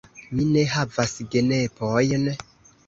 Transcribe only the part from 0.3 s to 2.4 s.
Mi ne havas genepojn.